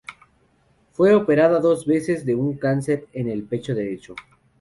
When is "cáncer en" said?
2.57-3.29